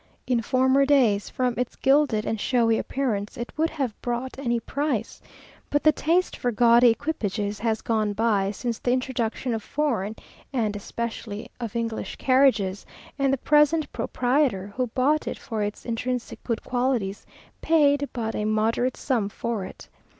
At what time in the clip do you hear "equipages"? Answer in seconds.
6.89-7.59